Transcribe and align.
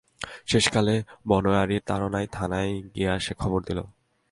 শেষকালে 0.47 0.95
বনোয়ারির 1.27 1.81
তাড়নায় 1.85 2.27
থানায় 2.31 2.73
গিয়া 2.95 3.13
সে 3.19 3.33
খবর 3.33 3.59
দিল। 3.63 3.79